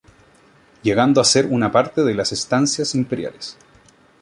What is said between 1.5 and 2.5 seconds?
parte de las